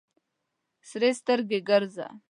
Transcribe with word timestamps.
سرې 0.89 1.11
سترګې 1.19 1.59
ګرځه. 1.69 2.07